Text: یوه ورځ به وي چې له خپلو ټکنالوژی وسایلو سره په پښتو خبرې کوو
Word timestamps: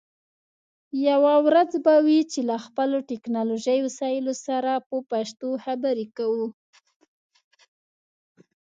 یوه 1.07 1.35
ورځ 1.47 1.71
به 1.85 1.95
وي 2.05 2.19
چې 2.31 2.39
له 2.49 2.57
خپلو 2.65 2.97
ټکنالوژی 3.09 3.77
وسایلو 3.87 4.33
سره 4.45 4.71
په 4.87 4.97
پښتو 5.11 5.49
خبرې 5.65 6.05
کوو 6.17 6.45